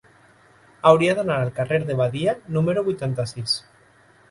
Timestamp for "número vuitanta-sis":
2.57-3.57